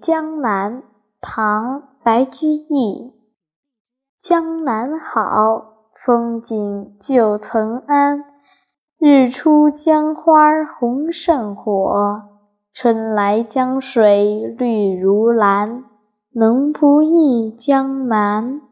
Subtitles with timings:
[0.00, 0.82] 江南
[1.20, 3.12] 唐白居易。
[4.18, 8.24] 江南好风景旧曾谙。
[8.98, 12.22] 日出江花红胜火
[12.72, 15.84] 春来江水绿如蓝。
[16.34, 18.67] 能不忆江南？